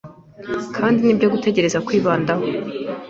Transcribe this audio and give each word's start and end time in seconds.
kandi 0.75 0.99
ni 1.01 1.17
byo 1.17 1.27
tugerageza 1.43 1.83
kwibandaho. 1.87 2.43